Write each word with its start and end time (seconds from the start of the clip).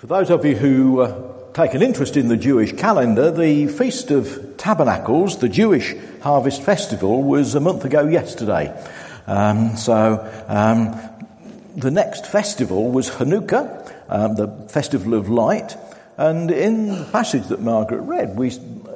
For 0.00 0.06
those 0.06 0.30
of 0.30 0.46
you 0.46 0.56
who 0.56 1.00
uh, 1.02 1.52
take 1.52 1.74
an 1.74 1.82
interest 1.82 2.16
in 2.16 2.28
the 2.28 2.36
Jewish 2.38 2.72
calendar, 2.72 3.30
the 3.30 3.66
Feast 3.66 4.10
of 4.10 4.56
Tabernacles, 4.56 5.40
the 5.40 5.48
Jewish 5.50 5.94
Harvest 6.22 6.62
Festival, 6.62 7.22
was 7.22 7.54
a 7.54 7.60
month 7.60 7.84
ago 7.84 8.06
yesterday. 8.06 8.74
Um, 9.26 9.76
so 9.76 10.26
um, 10.48 10.98
the 11.76 11.90
next 11.90 12.24
festival 12.24 12.90
was 12.90 13.10
Hanukkah, 13.10 13.94
um, 14.08 14.36
the 14.36 14.48
Festival 14.70 15.12
of 15.12 15.28
Light, 15.28 15.76
and 16.16 16.50
in 16.50 17.00
the 17.00 17.04
passage 17.12 17.48
that 17.48 17.60
Margaret 17.60 18.00
read, 18.00 18.38
we 18.38 18.54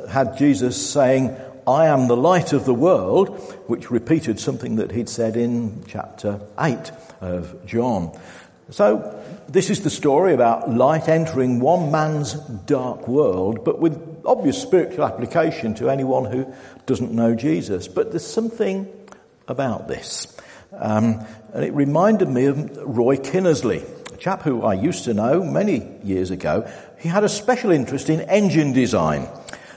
had 0.08 0.38
Jesus 0.38 0.90
saying, 0.90 1.36
I 1.66 1.84
am 1.84 2.08
the 2.08 2.16
light 2.16 2.54
of 2.54 2.64
the 2.64 2.72
world, 2.72 3.38
which 3.66 3.90
repeated 3.90 4.40
something 4.40 4.76
that 4.76 4.92
he'd 4.92 5.10
said 5.10 5.36
in 5.36 5.84
chapter 5.86 6.40
8 6.58 6.92
of 7.20 7.66
John. 7.66 8.18
So, 8.70 9.22
this 9.48 9.70
is 9.70 9.82
the 9.82 9.90
story 9.90 10.34
about 10.34 10.70
light 10.70 11.08
entering 11.08 11.60
one 11.60 11.90
man's 11.90 12.34
dark 12.34 13.06
world, 13.08 13.64
but 13.64 13.78
with 13.78 14.22
obvious 14.24 14.60
spiritual 14.60 15.04
application 15.04 15.74
to 15.74 15.90
anyone 15.90 16.24
who 16.24 16.52
doesn't 16.86 17.12
know 17.12 17.34
Jesus. 17.34 17.88
But 17.88 18.10
there's 18.10 18.26
something 18.26 18.88
about 19.48 19.88
this. 19.88 20.36
Um, 20.72 21.24
and 21.52 21.64
it 21.64 21.72
reminded 21.72 22.28
me 22.28 22.46
of 22.46 22.76
Roy 22.78 23.16
Kinnersley, 23.16 23.84
a 24.12 24.16
chap 24.16 24.42
who 24.42 24.62
I 24.62 24.74
used 24.74 25.04
to 25.04 25.14
know 25.14 25.42
many 25.42 25.86
years 26.02 26.30
ago. 26.30 26.68
He 26.98 27.08
had 27.08 27.24
a 27.24 27.28
special 27.28 27.70
interest 27.70 28.08
in 28.08 28.22
engine 28.22 28.72
design 28.72 29.28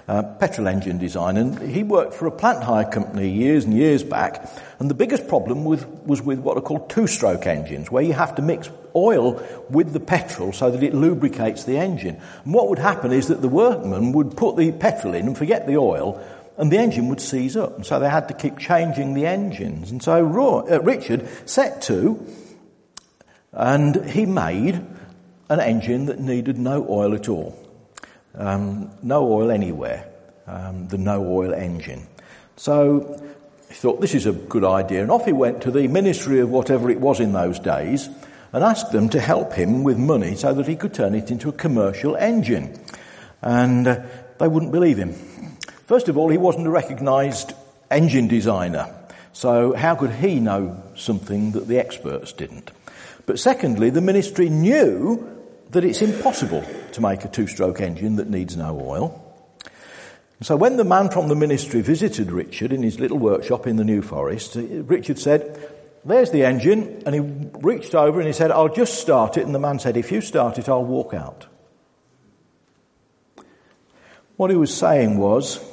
uh, 0.08 0.24
petrol 0.24 0.68
engine 0.68 0.98
design, 0.98 1.38
and 1.38 1.60
he 1.60 1.84
worked 1.84 2.14
for 2.14 2.28
a 2.28 2.32
plant 2.32 2.64
hire 2.64 2.86
company 2.86 3.30
years 3.30 3.66
and 3.66 3.74
years 3.74 4.04
back. 4.04 4.50
And 4.80 4.90
the 4.90 4.96
biggest 4.96 5.28
problem 5.28 5.66
with, 5.66 5.86
was 6.06 6.22
with 6.22 6.40
what 6.40 6.58
are 6.58 6.62
called 6.62 6.90
two-stroke 6.90 7.46
engines, 7.46 7.92
where 7.92 8.04
you 8.04 8.14
have 8.14 8.36
to 8.36 8.42
mix 8.42 8.70
oil 8.98 9.42
with 9.70 9.94
the 9.94 10.00
petrol 10.00 10.52
so 10.52 10.72
that 10.72 10.82
it 10.82 10.94
lubricates 10.94 11.64
the 11.64 11.78
engine. 11.78 12.20
And 12.44 12.54
what 12.54 12.70
would 12.70 12.80
happen 12.80 13.12
is 13.12 13.28
that 13.28 13.42
the 13.42 13.48
workman 13.48 14.12
would 14.14 14.36
put 14.36 14.58
the 14.58 14.72
petrol 14.72 15.14
in 15.14 15.28
and 15.28 15.38
forget 15.38 15.68
the 15.68 15.78
oil, 15.78 16.22
and 16.58 16.72
the 16.72 16.80
engine 16.80 17.08
would 17.10 17.22
seize 17.22 17.56
up. 17.56 17.76
And 17.76 17.86
so 17.86 18.00
they 18.00 18.10
had 18.10 18.28
to 18.30 18.34
keep 18.34 18.58
changing 18.58 19.14
the 19.14 19.28
engines. 19.28 19.92
And 19.92 20.02
so 20.02 20.26
uh, 20.70 20.80
Richard 20.82 21.28
set 21.48 21.82
to, 21.84 22.26
and 23.54 24.10
he 24.10 24.26
made 24.26 24.84
an 25.50 25.60
engine 25.60 26.08
that 26.08 26.20
needed 26.20 26.58
no 26.58 26.86
oil 26.90 27.14
at 27.14 27.30
all. 27.30 27.58
Um, 28.36 28.92
no 29.04 29.32
oil 29.32 29.52
anywhere. 29.52 30.10
Um, 30.48 30.88
the 30.88 30.98
no 30.98 31.26
oil 31.28 31.54
engine. 31.54 32.08
So 32.56 33.22
he 33.68 33.76
thought 33.76 34.00
this 34.02 34.16
is 34.16 34.26
a 34.26 34.32
good 34.32 34.64
idea, 34.64 35.02
and 35.02 35.12
off 35.12 35.26
he 35.26 35.34
went 35.34 35.62
to 35.64 35.72
the 35.72 35.88
ministry 35.88 36.40
of 36.40 36.50
whatever 36.50 36.90
it 36.90 37.00
was 37.00 37.20
in 37.20 37.34
those 37.34 37.60
days 37.60 38.10
and 38.54 38.64
asked 38.64 38.92
them 38.92 39.10
to 39.10 39.20
help 39.20 39.54
him 39.54 39.84
with 39.84 39.98
money 39.98 40.36
so 40.36 40.54
that 40.54 40.68
he 40.68 40.76
could 40.76 40.94
turn 40.94 41.16
it 41.16 41.32
into 41.32 41.50
a 41.50 41.54
commercial 41.54 42.16
engine. 42.16 42.80
And 43.42 43.88
uh, 43.88 44.02
they 44.40 44.48
wouldn't 44.48 44.72
believe 44.72 44.98
him. 44.98 45.14
First 45.86 46.10
of 46.10 46.18
all, 46.18 46.30
he 46.30 46.38
wasn't 46.38 46.68
a 46.68 46.72
recognised 46.72 47.54
engine 47.90 48.28
designer, 48.28 48.94
so 49.32 49.74
how 49.74 49.96
could 49.96 50.12
he 50.12 50.40
know 50.40 50.84
something 50.96 51.52
that 51.52 51.68
the 51.68 51.80
experts 51.80 52.34
didn't? 52.34 52.72
But 53.26 53.40
secondly, 53.40 53.90
the 53.90 54.02
ministry 54.02 54.50
knew 54.50 55.28
that 55.72 55.84
it's 55.84 56.02
impossible 56.02 56.66
to 56.94 57.02
make 57.02 57.24
a 57.24 57.28
two-stroke 57.28 57.82
engine 57.82 58.16
that 58.18 58.30
needs 58.30 58.58
no 58.58 58.80
oil. 58.80 59.24
So 60.42 60.56
when 60.56 60.78
the 60.78 60.84
man 60.84 61.10
from 61.10 61.30
the 61.30 61.36
ministry 61.36 61.82
visited 61.82 62.32
Richard 62.32 62.72
in 62.72 62.84
his 62.84 63.00
little 63.00 63.18
workshop 63.18 63.68
in 63.68 63.76
the 63.76 63.84
New 63.84 64.02
Forest, 64.02 64.56
Richard 64.56 65.20
said, 65.20 65.60
there's 66.08 66.32
the 66.32 66.46
engine, 66.46 67.04
and 67.06 67.14
he 67.14 67.22
reached 67.60 67.94
over 67.94 68.20
and 68.20 68.28
he 68.28 68.34
said, 68.34 68.52
I'll 68.52 68.74
just 68.74 69.00
start 69.00 69.38
it, 69.38 69.46
and 69.46 69.54
the 69.54 69.60
man 69.60 69.80
said, 69.80 69.98
if 69.98 70.12
you 70.12 70.22
start 70.22 70.58
it, 70.58 70.70
I'll 70.70 70.84
walk 70.84 71.14
out. 71.14 71.48
What 74.38 74.50
he 74.50 74.56
was 74.56 74.76
saying 74.76 75.18
was, 75.18 75.64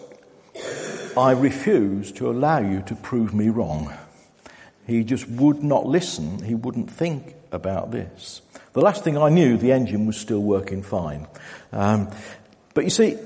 I 1.16 1.32
refuse 1.32 2.12
to 2.12 2.30
allow 2.30 2.58
you 2.58 2.82
to 2.86 2.94
prove 2.94 3.34
me 3.34 3.48
wrong. 3.48 3.92
He 4.86 5.04
just 5.04 5.28
would 5.28 5.62
not 5.62 5.86
listen. 5.86 6.42
He 6.42 6.54
wouldn't 6.54 6.91
think 6.91 7.36
about 7.53 7.91
this. 7.91 8.42
The 8.72 8.80
last 8.80 9.04
thing 9.04 9.16
I 9.16 9.28
knew, 9.28 9.56
the 9.56 9.72
engine 9.72 10.06
was 10.06 10.16
still 10.16 10.42
working 10.42 10.82
fine. 10.82 11.28
Um, 11.72 12.10
but 12.75 12.84
you 12.84 12.91
see, 12.91 13.16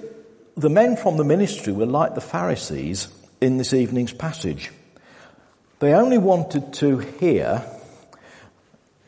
the 0.57 0.69
men 0.69 0.97
from 0.97 1.17
the 1.17 1.25
ministry 1.25 1.73
were 1.73 1.87
like 1.87 2.15
the 2.15 2.21
Pharisees 2.21 3.09
in 3.41 3.57
this 3.57 3.73
evening's 3.73 4.13
passage. 4.13 4.71
They 5.81 5.95
only 5.95 6.19
wanted 6.19 6.73
to 6.75 6.99
hear 6.99 7.65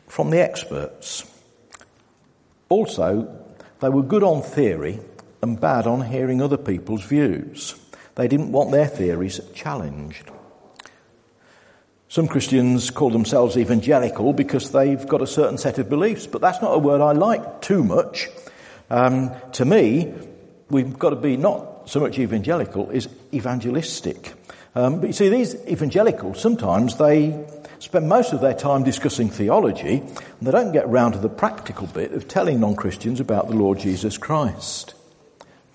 from 0.07 0.29
the 0.29 0.41
experts. 0.41 1.29
Also, 2.69 3.27
they 3.81 3.89
were 3.89 4.03
good 4.03 4.23
on 4.23 4.41
theory 4.41 4.99
and 5.41 5.59
bad 5.59 5.87
on 5.87 6.01
hearing 6.01 6.41
other 6.41 6.57
people's 6.57 7.03
views. 7.03 7.75
They 8.15 8.27
didn't 8.27 8.51
want 8.51 8.71
their 8.71 8.87
theories 8.87 9.41
challenged. 9.53 10.29
Some 12.07 12.27
Christians 12.27 12.89
call 12.89 13.09
themselves 13.09 13.57
evangelical 13.57 14.33
because 14.33 14.71
they've 14.71 15.07
got 15.07 15.21
a 15.21 15.27
certain 15.27 15.57
set 15.57 15.77
of 15.77 15.89
beliefs, 15.89 16.27
but 16.27 16.41
that's 16.41 16.61
not 16.61 16.73
a 16.73 16.77
word 16.77 17.01
I 17.01 17.13
like 17.13 17.61
too 17.61 17.83
much. 17.83 18.27
Um, 18.89 19.31
to 19.53 19.65
me, 19.65 20.13
we've 20.69 20.99
got 20.99 21.11
to 21.11 21.15
be 21.15 21.37
not 21.37 21.89
so 21.89 22.01
much 22.01 22.19
evangelical 22.19 22.89
as 22.91 23.07
evangelistic. 23.33 24.33
Um, 24.73 25.01
but 25.01 25.07
you 25.07 25.13
see, 25.13 25.29
these 25.29 25.55
evangelicals 25.67 26.39
sometimes 26.41 26.97
they 26.97 27.45
spend 27.79 28.07
most 28.07 28.31
of 28.31 28.41
their 28.41 28.53
time 28.53 28.83
discussing 28.83 29.29
theology, 29.29 29.97
and 29.97 30.41
they 30.41 30.51
don't 30.51 30.71
get 30.71 30.87
round 30.87 31.15
to 31.15 31.19
the 31.19 31.29
practical 31.29 31.87
bit 31.87 32.13
of 32.13 32.27
telling 32.27 32.59
non-Christians 32.59 33.19
about 33.19 33.49
the 33.49 33.55
Lord 33.55 33.79
Jesus 33.79 34.17
Christ. 34.17 34.93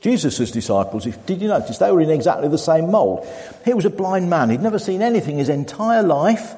Jesus' 0.01 0.51
disciples, 0.53 1.05
did 1.05 1.43
you 1.43 1.49
notice, 1.49 1.79
they 1.79 1.91
were 1.91 2.01
in 2.01 2.11
exactly 2.11 2.49
the 2.49 2.59
same 2.59 2.91
mould. 2.91 3.27
He 3.65 3.75
was 3.75 3.85
a 3.85 3.91
blind 3.91 4.31
man. 4.31 4.51
He'd 4.51 4.61
never 4.61 4.79
seen 4.79 5.03
anything 5.03 5.39
his 5.39 5.49
entire 5.49 6.03
life. 6.03 6.55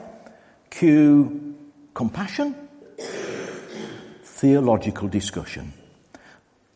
Cue 0.70 1.56
compassion, 1.94 2.54
theological 4.22 5.08
discussion. 5.08 5.72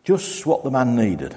Just 0.03 0.47
what 0.47 0.65
the 0.65 0.71
man 0.71 0.97
needed. 0.97 1.37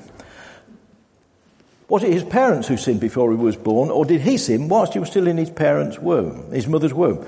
Was 1.87 2.03
it 2.03 2.11
his 2.11 2.23
parents 2.23 2.67
who 2.67 2.77
sinned 2.77 2.99
before 2.99 3.31
he 3.31 3.37
was 3.37 3.55
born, 3.55 3.91
or 3.91 4.05
did 4.05 4.21
he 4.21 4.37
sin 4.37 4.69
whilst 4.69 4.93
he 4.93 4.99
was 4.99 5.09
still 5.09 5.27
in 5.27 5.37
his 5.37 5.51
parents' 5.51 5.99
womb, 5.99 6.51
his 6.51 6.67
mother's 6.67 6.93
womb? 6.93 7.25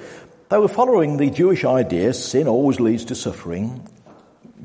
They 0.50 0.58
were 0.58 0.68
following 0.68 1.18
the 1.18 1.30
Jewish 1.30 1.64
idea 1.64 2.14
sin 2.14 2.48
always 2.48 2.80
leads 2.80 3.06
to 3.06 3.16
suffering, 3.16 3.88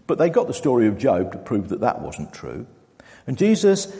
but 0.07 0.17
they 0.17 0.31
got 0.31 0.47
the 0.47 0.55
story 0.55 0.87
of 0.87 0.97
Job 0.97 1.33
to 1.33 1.39
prove 1.39 1.69
that 1.69 1.81
that 1.81 2.01
wasn't 2.01 2.33
true. 2.33 2.67
And 3.27 3.37
Jesus 3.37 3.95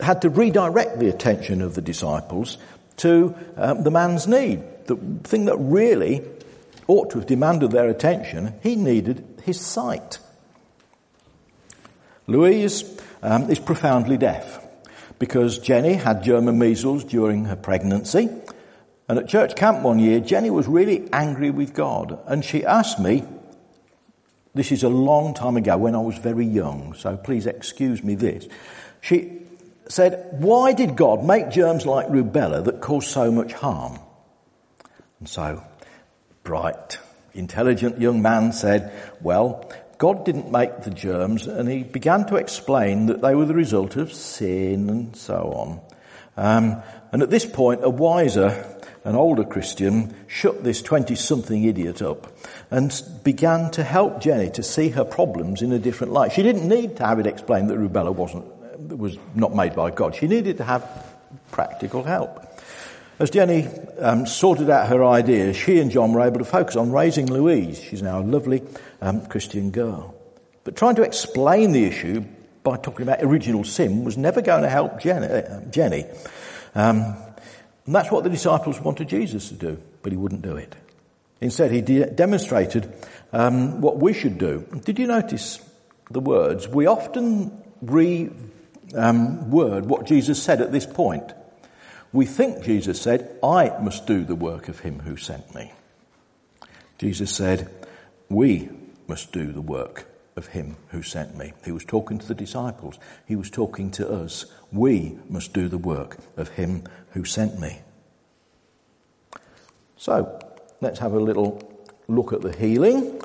had 0.00 0.22
to 0.22 0.30
redirect 0.30 0.98
the 0.98 1.08
attention 1.08 1.60
of 1.60 1.74
the 1.74 1.82
disciples 1.82 2.56
to 2.98 3.34
um, 3.56 3.82
the 3.82 3.90
man's 3.90 4.26
need. 4.26 4.62
The 4.86 4.96
thing 5.24 5.46
that 5.46 5.56
really 5.58 6.22
ought 6.86 7.10
to 7.10 7.18
have 7.18 7.26
demanded 7.26 7.72
their 7.72 7.88
attention, 7.88 8.54
he 8.62 8.76
needed 8.76 9.24
his 9.44 9.60
sight. 9.60 10.18
Louise 12.26 12.98
um, 13.22 13.50
is 13.50 13.58
profoundly 13.58 14.16
deaf 14.16 14.65
because 15.18 15.58
Jenny 15.58 15.94
had 15.94 16.22
German 16.22 16.58
measles 16.58 17.04
during 17.04 17.46
her 17.46 17.56
pregnancy. 17.56 18.28
And 19.08 19.18
at 19.18 19.28
church 19.28 19.54
camp 19.54 19.82
one 19.82 19.98
year, 19.98 20.20
Jenny 20.20 20.50
was 20.50 20.66
really 20.66 21.08
angry 21.12 21.50
with 21.50 21.74
God. 21.74 22.18
And 22.26 22.44
she 22.44 22.64
asked 22.64 22.98
me, 22.98 23.24
this 24.56 24.72
is 24.72 24.82
a 24.82 24.88
long 24.88 25.34
time 25.34 25.58
ago 25.58 25.76
when 25.76 25.94
I 25.94 25.98
was 25.98 26.16
very 26.16 26.46
young, 26.46 26.94
so 26.94 27.18
please 27.18 27.44
excuse 27.44 28.02
me 28.02 28.14
this. 28.14 28.48
She 29.02 29.42
said, 29.86 30.28
Why 30.32 30.72
did 30.72 30.96
God 30.96 31.22
make 31.22 31.50
germs 31.50 31.84
like 31.84 32.06
rubella 32.08 32.64
that 32.64 32.80
cause 32.80 33.06
so 33.06 33.30
much 33.30 33.52
harm? 33.52 33.98
And 35.20 35.28
so, 35.28 35.62
bright, 36.42 36.96
intelligent 37.34 38.00
young 38.00 38.22
man 38.22 38.54
said, 38.54 38.90
Well, 39.20 39.70
God 39.98 40.24
didn't 40.24 40.50
make 40.50 40.82
the 40.82 40.90
germs, 40.90 41.46
and 41.46 41.68
he 41.68 41.82
began 41.82 42.26
to 42.26 42.36
explain 42.36 43.06
that 43.06 43.22
they 43.22 43.34
were 43.34 43.46
the 43.46 43.54
result 43.54 43.96
of 43.96 44.12
sin 44.12 44.90
and 44.90 45.16
so 45.16 45.52
on. 45.52 45.80
Um, 46.36 46.82
and 47.12 47.22
at 47.22 47.30
this 47.30 47.46
point, 47.46 47.82
a 47.82 47.88
wiser 47.88 48.76
an 49.06 49.14
older 49.14 49.44
Christian, 49.44 50.12
shut 50.26 50.64
this 50.64 50.82
20 50.82 51.14
something 51.14 51.62
idiot 51.62 52.02
up 52.02 52.26
and 52.72 52.92
began 53.22 53.70
to 53.70 53.84
help 53.84 54.20
Jenny 54.20 54.50
to 54.50 54.64
see 54.64 54.88
her 54.88 55.04
problems 55.04 55.62
in 55.62 55.70
a 55.70 55.78
different 55.78 56.12
light. 56.12 56.32
She 56.32 56.42
didn't 56.42 56.68
need 56.68 56.96
to 56.96 57.06
have 57.06 57.20
it 57.20 57.26
explained 57.26 57.70
that 57.70 57.78
rubella 57.78 58.12
wasn't, 58.12 58.44
was 58.98 59.16
not 59.32 59.54
made 59.54 59.76
by 59.76 59.92
God. 59.92 60.16
She 60.16 60.26
needed 60.26 60.56
to 60.56 60.64
have 60.64 60.84
practical 61.52 62.02
help. 62.02 62.55
As 63.18 63.30
Jenny 63.30 63.66
um, 63.98 64.26
sorted 64.26 64.68
out 64.68 64.88
her 64.88 65.04
ideas, 65.04 65.56
she 65.56 65.80
and 65.80 65.90
John 65.90 66.12
were 66.12 66.20
able 66.20 66.38
to 66.38 66.44
focus 66.44 66.76
on 66.76 66.92
raising 66.92 67.26
Louise. 67.26 67.80
She's 67.80 68.02
now 68.02 68.20
a 68.20 68.22
lovely 68.22 68.62
um, 69.00 69.24
Christian 69.26 69.70
girl. 69.70 70.14
But 70.64 70.76
trying 70.76 70.96
to 70.96 71.02
explain 71.02 71.72
the 71.72 71.84
issue 71.84 72.24
by 72.62 72.76
talking 72.76 73.02
about 73.02 73.22
original 73.22 73.64
sin 73.64 74.04
was 74.04 74.18
never 74.18 74.42
going 74.42 74.62
to 74.62 74.68
help 74.68 75.00
Jenny. 75.00 75.26
Uh, 75.26 75.60
Jenny. 75.70 76.04
Um, 76.74 77.16
and 77.86 77.94
that's 77.94 78.10
what 78.10 78.24
the 78.24 78.30
disciples 78.30 78.80
wanted 78.80 79.08
Jesus 79.08 79.48
to 79.48 79.54
do, 79.54 79.80
but 80.02 80.12
he 80.12 80.18
wouldn't 80.18 80.42
do 80.42 80.56
it. 80.56 80.74
Instead, 81.40 81.70
he 81.70 81.80
de- 81.80 82.10
demonstrated 82.10 82.92
um, 83.32 83.80
what 83.80 83.98
we 83.98 84.12
should 84.12 84.36
do. 84.36 84.66
Did 84.84 84.98
you 84.98 85.06
notice 85.06 85.60
the 86.10 86.20
words, 86.20 86.68
we 86.68 86.86
often 86.86 87.62
re 87.80 88.30
um, 88.94 89.50
word 89.50 89.86
what 89.86 90.06
Jesus 90.06 90.42
said 90.42 90.60
at 90.60 90.72
this 90.72 90.86
point. 90.86 91.32
We 92.16 92.24
think 92.24 92.64
Jesus 92.64 92.98
said, 92.98 93.38
I 93.42 93.78
must 93.78 94.06
do 94.06 94.24
the 94.24 94.34
work 94.34 94.68
of 94.68 94.80
him 94.80 95.00
who 95.00 95.18
sent 95.18 95.54
me. 95.54 95.74
Jesus 96.96 97.30
said, 97.30 97.68
We 98.30 98.70
must 99.06 99.32
do 99.32 99.52
the 99.52 99.60
work 99.60 100.06
of 100.34 100.46
him 100.46 100.78
who 100.88 101.02
sent 101.02 101.36
me. 101.36 101.52
He 101.62 101.72
was 101.72 101.84
talking 101.84 102.18
to 102.18 102.26
the 102.26 102.34
disciples. 102.34 102.98
He 103.26 103.36
was 103.36 103.50
talking 103.50 103.90
to 103.90 104.10
us. 104.10 104.46
We 104.72 105.18
must 105.28 105.52
do 105.52 105.68
the 105.68 105.76
work 105.76 106.16
of 106.38 106.48
him 106.48 106.84
who 107.10 107.26
sent 107.26 107.60
me. 107.60 107.82
So, 109.98 110.40
let's 110.80 111.00
have 111.00 111.12
a 111.12 111.20
little 111.20 111.70
look 112.08 112.32
at 112.32 112.40
the 112.40 112.56
healing. 112.56 113.20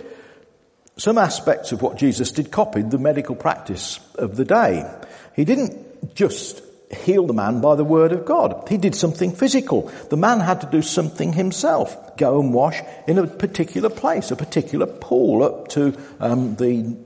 Some 0.97 1.17
aspects 1.17 1.71
of 1.71 1.81
what 1.81 1.97
Jesus 1.97 2.33
did 2.33 2.51
copied 2.51 2.91
the 2.91 2.99
medical 2.99 3.38
practice 3.38 4.01
of 4.15 4.35
the 4.35 4.43
day. 4.43 4.85
He 5.33 5.45
didn't 5.45 6.13
just 6.13 6.61
heal 6.95 7.25
the 7.25 7.33
man 7.33 7.61
by 7.61 7.75
the 7.75 7.83
word 7.83 8.11
of 8.11 8.25
God. 8.25 8.67
He 8.69 8.77
did 8.77 8.95
something 8.95 9.31
physical. 9.31 9.91
The 10.09 10.17
man 10.17 10.39
had 10.39 10.61
to 10.61 10.67
do 10.67 10.81
something 10.81 11.33
himself. 11.33 12.17
Go 12.17 12.39
and 12.39 12.53
wash 12.53 12.79
in 13.07 13.17
a 13.17 13.27
particular 13.27 13.89
place, 13.89 14.31
a 14.31 14.35
particular 14.35 14.85
pool 14.85 15.43
up 15.43 15.67
to 15.69 15.97
um, 16.19 16.55
the 16.55 16.97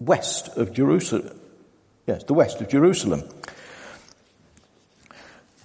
west 0.00 0.56
of 0.56 0.72
Jerusalem. 0.72 1.38
Yes, 2.06 2.24
the 2.24 2.34
west 2.34 2.60
of 2.60 2.68
Jerusalem. 2.68 3.22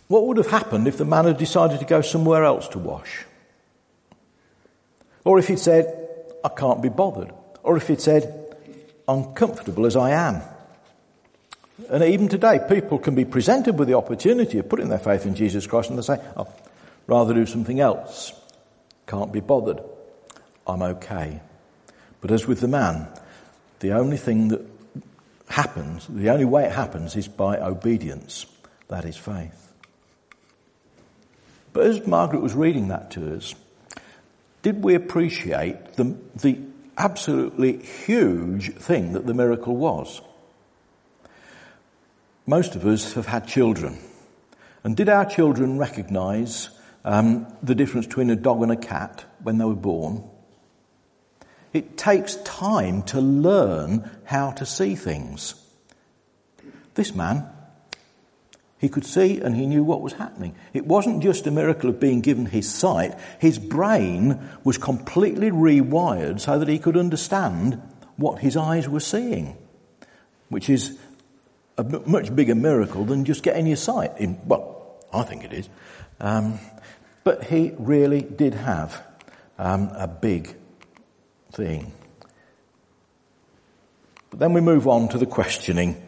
What 0.08 0.26
would 0.28 0.38
have 0.38 0.48
happened 0.48 0.88
if 0.88 0.98
the 0.98 1.06
man 1.06 1.26
had 1.26 1.38
decided 1.38 1.80
to 1.80 1.86
go 1.86 2.02
somewhere 2.02 2.44
else 2.44 2.68
to 2.70 2.80
wash? 2.80 3.26
Or 5.26 5.40
if 5.40 5.48
he'd 5.50 5.60
said, 5.60 6.08
I 6.44 6.50
can't 6.50 6.82
be 6.82 6.90
bothered. 6.90 7.34
Or 7.64 7.76
if 7.76 7.88
he'd 7.88 8.00
said, 8.00 8.56
I'm 9.08 9.34
as 9.86 9.96
I 9.96 10.12
am. 10.12 10.42
And 11.90 12.04
even 12.04 12.28
today, 12.28 12.60
people 12.68 12.98
can 12.98 13.14
be 13.14 13.26
presented 13.26 13.78
with 13.78 13.88
the 13.88 13.94
opportunity 13.94 14.58
of 14.58 14.68
putting 14.68 14.90
their 14.90 15.00
faith 15.00 15.26
in 15.26 15.36
Jesus 15.36 15.68
Christ 15.68 15.90
and 15.90 15.98
they 16.00 16.04
say, 16.04 16.20
I'd 16.36 16.48
rather 17.06 17.34
do 17.34 17.46
something 17.46 17.80
else. 17.80 18.34
Can't 19.06 19.32
be 19.32 19.40
bothered. 19.40 19.82
I'm 20.66 20.82
okay. 20.82 21.40
But 22.20 22.32
as 22.32 22.48
with 22.48 22.62
the 22.62 22.68
man, 22.68 23.08
the 23.80 23.92
only 23.92 24.18
thing 24.18 24.50
that 24.50 24.66
happens, 25.50 26.08
the 26.08 26.30
only 26.30 26.46
way 26.46 26.66
it 26.66 26.72
happens 26.72 27.16
is 27.16 27.28
by 27.28 27.58
obedience. 27.60 28.46
That 28.88 29.06
is 29.06 29.16
faith. 29.16 29.72
But 31.74 31.86
as 31.86 32.08
Margaret 32.08 32.42
was 32.42 32.56
reading 32.56 32.88
that 32.88 33.12
to 33.12 33.36
us, 33.36 33.54
did 34.64 34.84
we 34.84 34.96
appreciate 34.96 35.94
the, 35.94 36.18
the 36.36 36.58
absolutely 36.98 37.78
huge 37.78 38.74
thing 38.76 39.14
that 39.14 39.28
the 39.28 39.34
miracle 39.34 39.76
was? 39.76 40.22
Most 42.50 42.76
of 42.76 42.86
us 42.86 43.14
have 43.14 43.26
had 43.26 43.46
children. 43.46 44.00
And 44.86 44.96
did 44.96 45.10
our 45.10 45.26
children 45.26 45.78
recognize 45.78 46.70
um, 47.04 47.46
the 47.62 47.76
difference 47.76 48.08
between 48.08 48.30
a 48.30 48.38
dog 48.38 48.64
and 48.64 48.72
a 48.72 48.78
cat 48.78 49.26
when 49.44 49.58
they 49.58 49.66
were 49.66 49.76
born? 49.76 50.24
It 51.74 51.98
takes 51.98 52.36
time 52.38 53.04
to 53.04 53.20
learn 53.20 54.10
how 54.24 54.52
to 54.52 54.66
see 54.66 54.96
things. 54.96 55.56
This 56.96 57.14
man, 57.14 57.46
he 58.80 58.88
could 58.88 59.06
see 59.06 59.42
and 59.42 59.54
he 59.54 59.66
knew 59.66 59.84
what 59.84 60.02
was 60.02 60.14
happening. 60.14 60.56
It 60.74 60.88
wasn't 60.88 61.22
just 61.22 61.48
a 61.48 61.52
miracle 61.52 61.90
of 61.90 62.00
being 62.00 62.22
given 62.22 62.46
his 62.46 62.74
sight, 62.74 63.20
his 63.40 63.60
brain 63.60 64.40
was 64.64 64.78
completely 64.78 65.52
rewired 65.52 66.40
so 66.40 66.58
that 66.60 66.70
he 66.70 66.80
could 66.80 66.96
understand 66.96 67.82
what 68.16 68.40
his 68.40 68.56
eyes 68.56 68.88
were 68.88 69.02
seeing, 69.02 69.58
which 70.48 70.70
is 70.70 70.98
a 71.78 71.84
much 71.84 72.36
bigger 72.36 72.56
miracle 72.56 73.06
than 73.06 73.26
just 73.26 73.44
getting 73.44 73.68
your 73.68 73.78
sight 73.78 74.12
in. 74.18 74.40
Well, 74.46 74.96
I 75.14 75.24
think 75.24 75.44
it 75.44 75.54
is. 75.54 75.70
Um, 76.20 76.60
but 77.24 77.46
he 77.46 77.74
really 77.78 78.22
did 78.22 78.54
have 78.54 79.02
um, 79.58 79.90
a 79.94 80.08
big 80.08 80.56
thing. 81.52 81.92
But 84.30 84.40
then 84.40 84.54
we 84.54 84.62
move 84.62 84.88
on 84.88 85.08
to 85.10 85.18
the 85.18 85.26
questioning. 85.26 86.02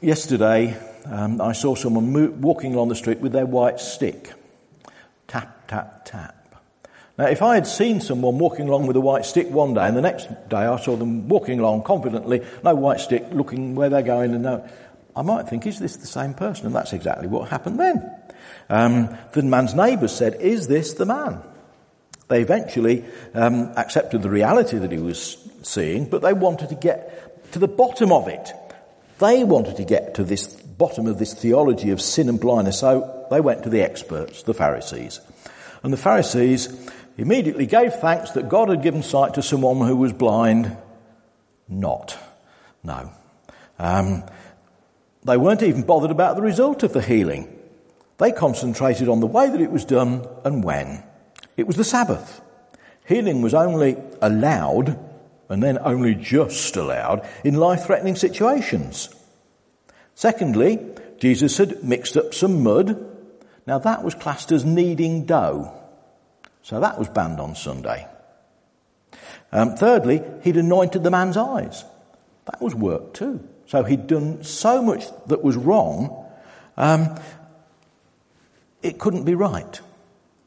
Yesterday, 0.00 0.76
um, 1.06 1.40
I 1.40 1.52
saw 1.52 1.74
someone 1.74 2.12
mo- 2.12 2.30
walking 2.30 2.74
along 2.74 2.88
the 2.88 2.94
street 2.94 3.18
with 3.18 3.32
their 3.32 3.46
white 3.46 3.80
stick. 3.80 4.32
Tap, 5.28 5.68
tap, 5.68 6.04
tap. 6.04 6.41
Now, 7.22 7.28
if 7.28 7.40
I 7.40 7.54
had 7.54 7.68
seen 7.68 8.00
someone 8.00 8.38
walking 8.38 8.68
along 8.68 8.88
with 8.88 8.96
a 8.96 9.00
white 9.00 9.24
stick 9.24 9.48
one 9.48 9.74
day 9.74 9.86
and 9.86 9.96
the 9.96 10.00
next 10.00 10.26
day 10.48 10.56
I 10.56 10.76
saw 10.80 10.96
them 10.96 11.28
walking 11.28 11.60
along 11.60 11.84
confidently, 11.84 12.44
no 12.64 12.74
white 12.74 12.98
stick, 12.98 13.24
looking 13.30 13.76
where 13.76 13.88
they're 13.88 14.02
going 14.02 14.34
and 14.34 14.42
no, 14.42 14.68
I 15.14 15.22
might 15.22 15.48
think, 15.48 15.64
is 15.64 15.78
this 15.78 15.98
the 15.98 16.08
same 16.08 16.34
person? 16.34 16.66
And 16.66 16.74
that's 16.74 16.92
exactly 16.92 17.28
what 17.28 17.48
happened 17.48 17.78
then. 17.78 18.12
Um, 18.68 19.16
the 19.34 19.44
man's 19.44 19.72
neighbours 19.72 20.10
said, 20.10 20.40
is 20.40 20.66
this 20.66 20.94
the 20.94 21.06
man? 21.06 21.40
They 22.26 22.40
eventually 22.40 23.04
um, 23.34 23.72
accepted 23.76 24.22
the 24.22 24.30
reality 24.30 24.78
that 24.78 24.90
he 24.90 24.98
was 24.98 25.48
seeing, 25.62 26.10
but 26.10 26.22
they 26.22 26.32
wanted 26.32 26.70
to 26.70 26.74
get 26.74 27.52
to 27.52 27.60
the 27.60 27.68
bottom 27.68 28.10
of 28.10 28.26
it. 28.26 28.50
They 29.20 29.44
wanted 29.44 29.76
to 29.76 29.84
get 29.84 30.16
to 30.16 30.24
this 30.24 30.48
bottom 30.48 31.06
of 31.06 31.20
this 31.20 31.34
theology 31.34 31.90
of 31.90 32.02
sin 32.02 32.28
and 32.28 32.40
blindness, 32.40 32.80
so 32.80 33.28
they 33.30 33.40
went 33.40 33.62
to 33.62 33.70
the 33.70 33.82
experts, 33.82 34.42
the 34.42 34.54
Pharisees. 34.54 35.20
And 35.84 35.92
the 35.92 35.96
Pharisees 35.96 36.90
immediately 37.16 37.66
gave 37.66 37.94
thanks 37.94 38.32
that 38.32 38.48
God 38.48 38.68
had 38.68 38.82
given 38.82 39.02
sight 39.02 39.34
to 39.34 39.42
someone 39.42 39.86
who 39.86 39.96
was 39.96 40.12
blind. 40.12 40.76
Not. 41.68 42.18
No. 42.82 43.12
Um, 43.78 44.24
they 45.24 45.36
weren't 45.36 45.62
even 45.62 45.82
bothered 45.82 46.10
about 46.10 46.36
the 46.36 46.42
result 46.42 46.82
of 46.82 46.92
the 46.92 47.02
healing. 47.02 47.58
They 48.18 48.32
concentrated 48.32 49.08
on 49.08 49.20
the 49.20 49.26
way 49.26 49.48
that 49.48 49.60
it 49.60 49.70
was 49.70 49.84
done 49.84 50.26
and 50.44 50.62
when. 50.62 51.02
It 51.56 51.66
was 51.66 51.76
the 51.76 51.84
Sabbath. 51.84 52.40
Healing 53.06 53.42
was 53.42 53.54
only 53.54 53.96
allowed, 54.20 54.98
and 55.48 55.62
then 55.62 55.78
only 55.78 56.14
just 56.14 56.76
allowed, 56.76 57.26
in 57.44 57.54
life 57.54 57.84
threatening 57.84 58.16
situations. 58.16 59.08
Secondly, 60.14 60.78
Jesus 61.18 61.58
had 61.58 61.82
mixed 61.82 62.16
up 62.16 62.34
some 62.34 62.62
mud. 62.62 63.08
Now 63.66 63.78
that 63.78 64.04
was 64.04 64.14
classed 64.14 64.52
as 64.52 64.64
kneading 64.64 65.24
dough. 65.24 65.81
So 66.62 66.80
that 66.80 66.98
was 66.98 67.08
banned 67.08 67.40
on 67.40 67.54
Sunday. 67.54 68.06
Um, 69.50 69.76
thirdly, 69.76 70.22
he'd 70.42 70.56
anointed 70.56 71.02
the 71.02 71.10
man's 71.10 71.36
eyes. 71.36 71.84
That 72.46 72.60
was 72.60 72.74
work 72.74 73.12
too. 73.14 73.46
So 73.66 73.82
he'd 73.84 74.06
done 74.06 74.44
so 74.44 74.82
much 74.82 75.04
that 75.26 75.42
was 75.42 75.56
wrong, 75.56 76.26
um, 76.76 77.18
it 78.82 78.98
couldn't 78.98 79.24
be 79.24 79.34
right. 79.34 79.80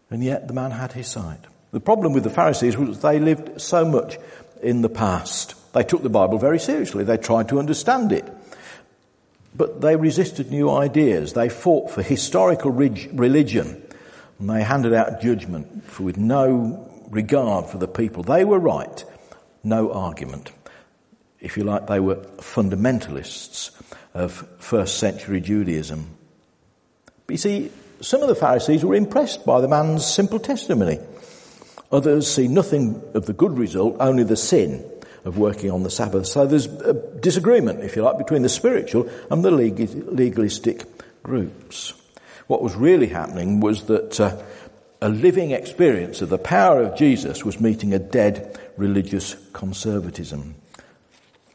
And 0.09 0.23
yet 0.23 0.47
the 0.47 0.53
man 0.53 0.71
had 0.71 0.91
his 0.91 1.07
sight. 1.07 1.39
The 1.71 1.79
problem 1.79 2.13
with 2.13 2.23
the 2.23 2.29
Pharisees 2.29 2.77
was 2.77 3.01
they 3.01 3.19
lived 3.19 3.61
so 3.61 3.85
much 3.85 4.17
in 4.61 4.81
the 4.81 4.89
past. 4.89 5.55
They 5.73 5.83
took 5.83 6.03
the 6.03 6.09
Bible 6.09 6.37
very 6.37 6.59
seriously. 6.59 7.03
They 7.03 7.17
tried 7.17 7.49
to 7.49 7.59
understand 7.59 8.11
it. 8.11 8.25
But 9.55 9.81
they 9.81 9.95
resisted 9.95 10.51
new 10.51 10.69
ideas. 10.69 11.33
They 11.33 11.49
fought 11.49 11.91
for 11.91 12.01
historical 12.01 12.71
religion 12.71 13.84
and 14.39 14.49
they 14.49 14.63
handed 14.63 14.93
out 14.93 15.21
judgment 15.21 15.83
for, 15.85 16.03
with 16.03 16.17
no 16.17 16.89
regard 17.09 17.67
for 17.67 17.77
the 17.77 17.87
people. 17.87 18.23
They 18.23 18.43
were 18.43 18.59
right, 18.59 19.03
no 19.63 19.91
argument. 19.91 20.51
If 21.39 21.57
you 21.57 21.63
like, 21.63 21.87
they 21.87 21.99
were 21.99 22.15
fundamentalists 22.15 23.71
of 24.13 24.47
first 24.59 24.97
century 24.97 25.41
Judaism. 25.41 26.17
But 27.27 27.33
you 27.33 27.37
see, 27.37 27.71
some 28.01 28.21
of 28.21 28.27
the 28.27 28.35
Pharisees 28.35 28.83
were 28.83 28.95
impressed 28.95 29.45
by 29.45 29.61
the 29.61 29.67
man's 29.67 30.05
simple 30.05 30.39
testimony. 30.39 30.99
Others 31.91 32.31
see 32.31 32.47
nothing 32.47 33.01
of 33.13 33.25
the 33.25 33.33
good 33.33 33.57
result, 33.57 33.97
only 33.99 34.23
the 34.23 34.35
sin 34.35 34.83
of 35.23 35.37
working 35.37 35.71
on 35.71 35.83
the 35.83 35.89
Sabbath. 35.89 36.27
So 36.27 36.45
there's 36.45 36.65
a 36.67 36.93
disagreement, 36.93 37.81
if 37.81 37.95
you 37.95 38.03
like, 38.03 38.17
between 38.17 38.41
the 38.41 38.49
spiritual 38.49 39.09
and 39.31 39.43
the 39.43 39.51
legalistic 39.51 40.83
groups. 41.23 41.93
What 42.47 42.61
was 42.61 42.75
really 42.75 43.07
happening 43.07 43.59
was 43.59 43.83
that 43.85 44.19
uh, 44.19 44.41
a 45.01 45.09
living 45.09 45.51
experience 45.51 46.21
of 46.21 46.29
the 46.29 46.37
power 46.37 46.81
of 46.81 46.97
Jesus 46.97 47.43
was 47.43 47.59
meeting 47.59 47.93
a 47.93 47.99
dead 47.99 48.59
religious 48.77 49.35
conservatism. 49.53 50.55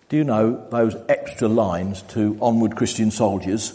Do 0.08 0.16
you 0.16 0.24
know 0.24 0.66
those 0.70 0.96
extra 1.08 1.48
lines 1.48 2.02
to 2.14 2.36
Onward 2.40 2.76
Christian 2.76 3.10
Soldiers? 3.10 3.72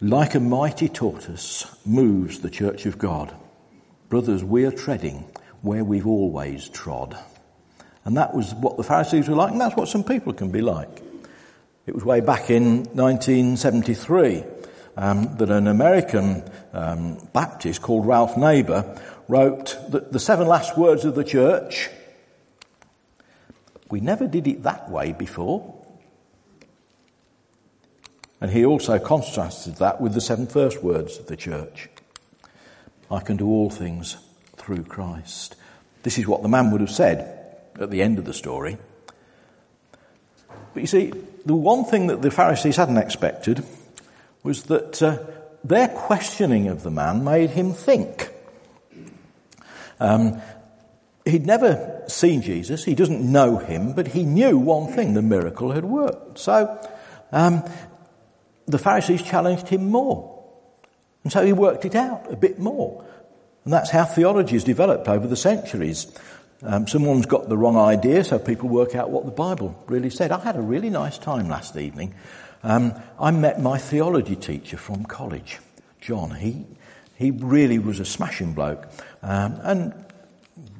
Like 0.00 0.34
a 0.34 0.40
mighty 0.40 0.88
tortoise 0.88 1.66
moves 1.84 2.40
the 2.40 2.50
church 2.50 2.86
of 2.86 2.98
God. 2.98 3.34
Brothers, 4.08 4.44
we 4.44 4.64
are 4.64 4.70
treading 4.70 5.24
where 5.62 5.82
we've 5.82 6.06
always 6.06 6.68
trod. 6.68 7.18
And 8.04 8.16
that 8.16 8.34
was 8.34 8.54
what 8.54 8.76
the 8.76 8.84
Pharisees 8.84 9.28
were 9.28 9.34
like, 9.34 9.50
and 9.50 9.60
that's 9.60 9.76
what 9.76 9.88
some 9.88 10.04
people 10.04 10.32
can 10.32 10.50
be 10.50 10.60
like. 10.60 11.02
It 11.86 11.94
was 11.94 12.04
way 12.04 12.20
back 12.20 12.50
in 12.50 12.84
1973 12.92 14.44
um, 14.96 15.36
that 15.36 15.50
an 15.50 15.66
American 15.66 16.48
um, 16.72 17.18
Baptist 17.32 17.82
called 17.82 18.06
Ralph 18.06 18.36
Neighbour 18.36 19.00
wrote 19.28 19.76
that 19.90 20.12
the 20.12 20.20
seven 20.20 20.46
last 20.46 20.76
words 20.76 21.04
of 21.04 21.14
the 21.14 21.24
church 21.24 21.90
We 23.90 24.00
never 24.00 24.26
did 24.26 24.46
it 24.46 24.62
that 24.64 24.90
way 24.90 25.12
before. 25.12 25.74
And 28.40 28.50
he 28.50 28.64
also 28.64 28.98
contrasted 28.98 29.76
that 29.76 30.00
with 30.00 30.14
the 30.14 30.20
seven 30.20 30.46
first 30.46 30.82
words 30.82 31.18
of 31.18 31.26
the 31.26 31.36
church 31.36 31.88
I 33.10 33.20
can 33.20 33.36
do 33.36 33.46
all 33.46 33.70
things 33.70 34.16
through 34.56 34.84
Christ. 34.84 35.56
This 36.02 36.18
is 36.18 36.26
what 36.26 36.42
the 36.42 36.48
man 36.48 36.70
would 36.70 36.80
have 36.80 36.90
said 36.90 37.58
at 37.80 37.90
the 37.90 38.02
end 38.02 38.18
of 38.18 38.24
the 38.24 38.34
story. 38.34 38.78
But 40.72 40.80
you 40.80 40.86
see, 40.86 41.12
the 41.46 41.54
one 41.54 41.84
thing 41.84 42.08
that 42.08 42.22
the 42.22 42.30
Pharisees 42.30 42.76
hadn't 42.76 42.98
expected 42.98 43.64
was 44.44 44.64
that 44.64 45.02
uh, 45.02 45.18
their 45.64 45.88
questioning 45.88 46.68
of 46.68 46.84
the 46.84 46.90
man 46.90 47.24
made 47.24 47.50
him 47.50 47.72
think. 47.72 48.30
Um, 49.98 50.40
he'd 51.24 51.46
never 51.46 52.04
seen 52.06 52.42
Jesus, 52.42 52.84
he 52.84 52.94
doesn't 52.94 53.20
know 53.20 53.56
him, 53.56 53.94
but 53.94 54.08
he 54.08 54.22
knew 54.22 54.58
one 54.58 54.92
thing 54.92 55.14
the 55.14 55.22
miracle 55.22 55.72
had 55.72 55.84
worked. 55.84 56.38
So 56.38 56.78
um, 57.32 57.64
the 58.66 58.78
Pharisees 58.78 59.22
challenged 59.22 59.68
him 59.68 59.90
more. 59.90 60.30
And 61.22 61.32
so 61.32 61.44
he 61.44 61.54
worked 61.54 61.86
it 61.86 61.94
out 61.94 62.30
a 62.30 62.36
bit 62.36 62.58
more. 62.58 63.04
And 63.64 63.72
that's 63.72 63.90
how 63.90 64.04
theology 64.04 64.52
has 64.52 64.64
developed 64.64 65.08
over 65.08 65.26
the 65.26 65.36
centuries. 65.36 66.06
Um, 66.62 66.86
someone's 66.86 67.24
got 67.24 67.48
the 67.48 67.56
wrong 67.56 67.78
idea, 67.78 68.24
so 68.24 68.38
people 68.38 68.68
work 68.68 68.94
out 68.94 69.10
what 69.10 69.24
the 69.24 69.30
Bible 69.30 69.82
really 69.86 70.10
said. 70.10 70.32
I 70.32 70.40
had 70.40 70.56
a 70.56 70.60
really 70.62 70.90
nice 70.90 71.16
time 71.16 71.48
last 71.48 71.76
evening. 71.76 72.14
Um, 72.64 72.94
I 73.20 73.30
met 73.30 73.60
my 73.60 73.76
theology 73.76 74.36
teacher 74.36 74.78
from 74.78 75.04
college, 75.04 75.58
John. 76.00 76.30
He, 76.30 76.64
he 77.14 77.30
really 77.30 77.78
was 77.78 78.00
a 78.00 78.06
smashing 78.06 78.54
bloke. 78.54 78.86
Um, 79.22 79.60
and 79.62 80.04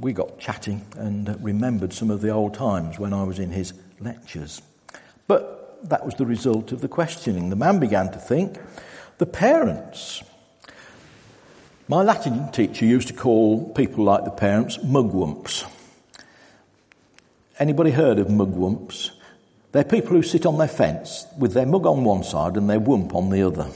we 0.01 0.15
got 0.15 0.41
chatting 0.41 0.87
and 0.97 1.39
remembered 1.45 1.93
some 1.93 2.11
of 2.11 2.23
the 2.23 2.31
old 2.31 2.55
times 2.55 2.99
when 2.99 3.13
I 3.13 3.23
was 3.25 3.39
in 3.39 3.51
his 3.51 3.75
lectures. 4.01 4.63
But 5.27 5.91
that 5.91 6.07
was 6.07 6.15
the 6.15 6.25
result 6.25 6.73
of 6.73 6.81
the 6.81 6.89
questioning. 6.89 7.51
The 7.51 7.57
man 7.57 7.79
began 7.79 8.11
to 8.13 8.19
think. 8.19 8.59
The 9.19 9.27
parents 9.27 10.23
my 11.87 12.03
Latin 12.03 12.51
teacher 12.51 12.87
used 12.87 13.09
to 13.09 13.15
call 13.15 13.71
people 13.75 14.05
like 14.05 14.25
the 14.25 14.31
parents 14.31 14.79
mugwumps. 14.79 15.71
Anybody 17.59 17.91
heard 17.91 18.19
of 18.19 18.29
mugwumps? 18.29 19.11
They're 19.75 19.83
people 19.83 20.11
who 20.11 20.23
sit 20.23 20.47
on 20.47 20.57
their 20.57 20.69
fence 20.69 21.27
with 21.37 21.53
their 21.53 21.67
mug 21.67 21.85
on 21.85 22.05
one 22.05 22.23
side 22.23 22.57
and 22.57 22.71
their 22.71 22.81
wump 22.81 23.13
on 23.13 23.31
the 23.31 23.43
other. 23.43 23.69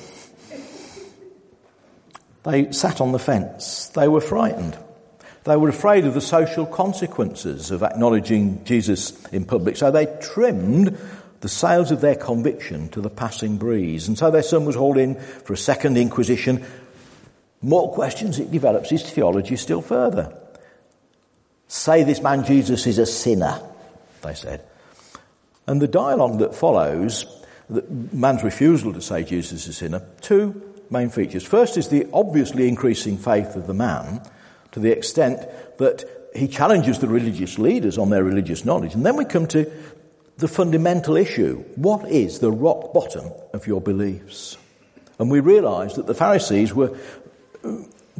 They 2.44 2.70
sat 2.70 3.00
on 3.00 3.10
the 3.10 3.18
fence. 3.18 3.88
They 3.88 4.06
were 4.06 4.20
frightened. 4.20 4.78
They 5.42 5.56
were 5.56 5.68
afraid 5.68 6.04
of 6.04 6.14
the 6.14 6.20
social 6.20 6.66
consequences 6.66 7.72
of 7.72 7.82
acknowledging 7.82 8.64
Jesus 8.64 9.26
in 9.26 9.44
public, 9.44 9.76
so 9.76 9.90
they 9.90 10.06
trimmed 10.22 10.96
the 11.40 11.48
sails 11.48 11.90
of 11.90 12.00
their 12.00 12.14
conviction 12.14 12.88
to 12.90 13.00
the 13.00 13.10
passing 13.10 13.58
breeze. 13.58 14.06
And 14.06 14.16
so 14.16 14.30
their 14.30 14.42
son 14.42 14.66
was 14.66 14.76
hauled 14.76 14.98
in 14.98 15.16
for 15.16 15.52
a 15.52 15.56
second 15.58 15.96
inquisition 15.96 16.64
more 17.60 17.92
questions, 17.92 18.38
it 18.38 18.50
develops 18.52 18.90
his 18.90 19.02
theology 19.02 19.56
still 19.56 19.82
further. 19.82 20.32
Say 21.66 22.04
this 22.04 22.22
man 22.22 22.44
Jesus 22.44 22.86
is 22.86 22.98
a 22.98 23.06
sinner, 23.06 23.60
they 24.22 24.34
said. 24.34 24.62
And 25.68 25.82
the 25.82 25.86
dialogue 25.86 26.38
that 26.38 26.54
follows, 26.54 27.26
man's 28.10 28.42
refusal 28.42 28.94
to 28.94 29.02
say 29.02 29.22
Jesus 29.22 29.64
is 29.64 29.68
a 29.68 29.72
sinner, 29.74 30.02
two 30.22 30.62
main 30.88 31.10
features. 31.10 31.44
First 31.44 31.76
is 31.76 31.88
the 31.88 32.08
obviously 32.10 32.66
increasing 32.66 33.18
faith 33.18 33.54
of 33.54 33.66
the 33.66 33.74
man 33.74 34.22
to 34.72 34.80
the 34.80 34.90
extent 34.90 35.46
that 35.76 36.04
he 36.34 36.48
challenges 36.48 37.00
the 37.00 37.06
religious 37.06 37.58
leaders 37.58 37.98
on 37.98 38.08
their 38.08 38.24
religious 38.24 38.64
knowledge. 38.64 38.94
And 38.94 39.04
then 39.04 39.16
we 39.16 39.26
come 39.26 39.46
to 39.48 39.70
the 40.38 40.48
fundamental 40.48 41.16
issue. 41.16 41.58
What 41.76 42.08
is 42.08 42.38
the 42.38 42.50
rock 42.50 42.94
bottom 42.94 43.30
of 43.52 43.66
your 43.66 43.82
beliefs? 43.82 44.56
And 45.18 45.30
we 45.30 45.40
realize 45.40 45.96
that 45.96 46.06
the 46.06 46.14
Pharisees 46.14 46.72
were 46.72 46.96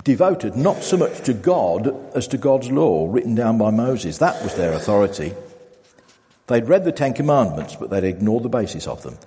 devoted 0.04 0.54
not 0.54 0.82
so 0.82 0.98
much 0.98 1.22
to 1.22 1.32
God 1.32 1.94
as 2.14 2.28
to 2.28 2.36
God's 2.36 2.70
law 2.70 3.10
written 3.10 3.34
down 3.34 3.56
by 3.56 3.70
Moses. 3.70 4.18
That 4.18 4.42
was 4.42 4.54
their 4.54 4.74
authority. 4.74 5.32
They'd 6.48 6.68
read 6.68 6.84
the 6.84 6.92
Ten 6.92 7.14
Commandments, 7.14 7.76
but 7.76 7.90
they'd 7.90 8.04
ignored 8.04 8.42
the 8.42 8.48
basis 8.48 8.86
of 8.86 9.02
them. 9.02 9.18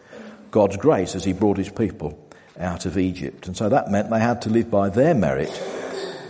God's 0.50 0.78
grace 0.78 1.16
as 1.16 1.24
He 1.24 1.34
brought 1.34 1.58
His 1.58 1.70
people 1.70 2.18
out 2.60 2.86
of 2.86 2.98
Egypt. 2.98 3.48
And 3.48 3.56
so 3.56 3.70
that 3.70 3.90
meant 3.90 4.10
they 4.10 4.20
had 4.20 4.42
to 4.42 4.50
live 4.50 4.70
by 4.70 4.90
their 4.90 5.14
merit, 5.14 5.50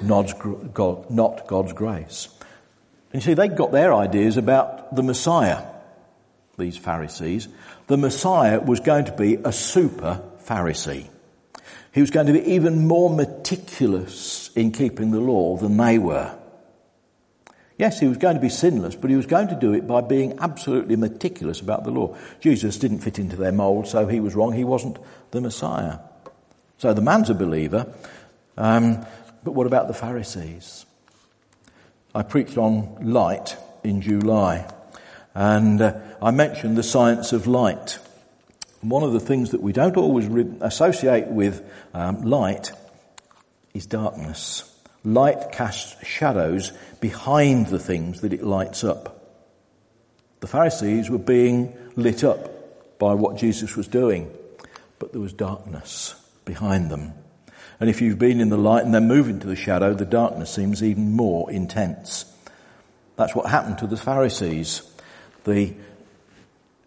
not 0.04 0.38
God's 1.48 1.74
grace. 1.74 2.28
And 3.12 3.22
you 3.22 3.26
see, 3.26 3.34
they'd 3.34 3.58
got 3.58 3.72
their 3.72 3.94
ideas 3.94 4.38
about 4.38 4.96
the 4.96 5.04
Messiah, 5.04 5.64
these 6.58 6.78
Pharisees. 6.78 7.48
The 7.88 7.98
Messiah 7.98 8.60
was 8.60 8.80
going 8.80 9.06
to 9.06 9.12
be 9.12 9.36
a 9.36 9.52
super 9.52 10.22
Pharisee. 10.46 11.08
He 11.94 12.02
was 12.02 12.12
going 12.12 12.28
to 12.28 12.34
be 12.34 12.54
even 12.54 12.88
more 12.88 13.10
meticulous 13.10 14.50
in 14.56 14.72
keeping 14.72 15.12
the 15.12 15.20
law 15.20 15.58
than 15.58 15.76
they 15.76 15.98
were. 15.98 16.38
Yes, 17.82 18.00
he 18.00 18.08
was 18.08 18.18
going 18.20 18.36
to 18.36 18.40
be 18.40 18.48
sinless, 18.48 18.94
but 18.94 19.10
he 19.10 19.16
was 19.16 19.26
going 19.26 19.48
to 19.48 19.56
do 19.56 19.74
it 19.74 19.88
by 19.88 20.02
being 20.02 20.38
absolutely 20.38 20.96
meticulous 20.96 21.62
about 21.62 21.84
the 21.84 21.90
law. 21.90 22.16
Jesus 22.40 22.78
didn't 22.78 23.00
fit 23.00 23.18
into 23.18 23.36
their 23.36 23.52
mold, 23.52 23.88
so 23.88 24.06
he 24.06 24.20
was 24.20 24.36
wrong. 24.36 24.54
He 24.54 24.64
wasn't 24.64 25.00
the 25.32 25.42
Messiah. 25.42 25.98
So 26.78 26.94
the 26.94 27.02
man's 27.02 27.32
a 27.32 27.34
believer. 27.34 27.92
Um, 28.56 29.04
but 29.44 29.54
what 29.54 29.66
about 29.66 29.88
the 29.88 29.96
Pharisees? 29.96 30.86
I 32.14 32.22
preached 32.22 32.56
on 32.56 32.98
light 33.02 33.58
in 33.84 34.02
July, 34.02 34.72
and 35.34 35.82
uh, 35.82 36.00
I 36.22 36.30
mentioned 36.30 36.78
the 36.78 36.84
science 36.84 37.34
of 37.34 37.48
light. 37.48 37.98
One 38.82 39.02
of 39.02 39.12
the 39.12 39.20
things 39.20 39.50
that 39.50 39.62
we 39.64 39.74
don't 39.74 39.98
always 39.98 40.28
re- 40.28 40.54
associate 40.62 41.30
with 41.30 41.68
um, 41.96 42.22
light 42.22 42.74
is 43.74 43.88
darkness. 43.88 44.71
Light 45.04 45.52
casts 45.52 45.96
shadows 46.06 46.72
behind 47.00 47.68
the 47.68 47.80
things 47.80 48.22
that 48.22 48.34
it 48.34 48.44
lights 48.44 48.84
up. 48.84 49.18
The 50.42 50.48
Pharisees 50.48 51.10
were 51.10 51.18
being 51.18 51.76
lit 51.96 52.24
up 52.24 53.00
by 53.00 53.14
what 53.14 53.38
Jesus 53.38 53.76
was 53.76 53.88
doing, 53.88 54.32
but 55.00 55.12
there 55.12 55.22
was 55.22 55.34
darkness 55.34 56.16
behind 56.46 56.90
them. 56.90 57.14
And 57.80 57.90
if 57.90 58.02
you've 58.02 58.20
been 58.20 58.40
in 58.40 58.50
the 58.50 58.58
light 58.58 58.86
and 58.86 58.94
then 58.94 59.08
move 59.08 59.28
into 59.28 59.48
the 59.48 59.56
shadow, 59.56 59.94
the 59.94 60.06
darkness 60.06 60.52
seems 60.52 60.84
even 60.84 61.14
more 61.14 61.50
intense. 61.52 62.26
That's 63.16 63.36
what 63.36 63.50
happened 63.50 63.80
to 63.80 63.88
the 63.88 63.98
Pharisees. 63.98 64.84
The 65.46 65.74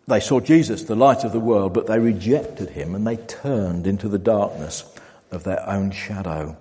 they 0.07 0.21
saw 0.21 0.41
Jesus, 0.41 0.83
the 0.83 0.95
light 0.95 1.25
of 1.25 1.33
the 1.33 1.41
world, 1.41 1.73
but 1.73 1.87
they 1.87 1.99
rejected 1.99 2.71
him 2.71 2.95
and 2.95 3.07
they 3.07 3.17
turned 3.17 3.87
into 3.87 4.09
the 4.09 4.19
darkness 4.19 4.85
of 5.31 5.45
their 5.45 5.67
own 5.69 5.91
shadow. 5.93 6.57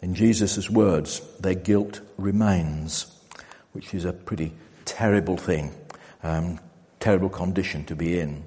In 0.00 0.14
Jesus' 0.14 0.70
words, 0.70 1.20
their 1.40 1.54
guilt 1.54 2.00
remains, 2.16 3.06
which 3.72 3.94
is 3.94 4.04
a 4.04 4.12
pretty 4.12 4.52
terrible 4.84 5.36
thing, 5.36 5.74
um, 6.22 6.60
terrible 7.00 7.28
condition 7.28 7.84
to 7.86 7.96
be 7.96 8.18
in. 8.18 8.44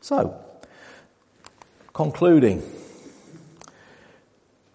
So, 0.00 0.40
concluding, 1.92 2.62